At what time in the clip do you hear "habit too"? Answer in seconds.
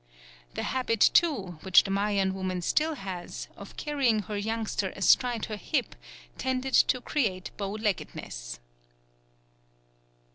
0.63-1.59